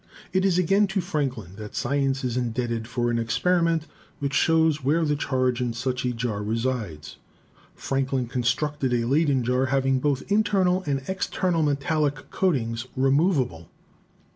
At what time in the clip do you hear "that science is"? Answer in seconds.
1.57-2.35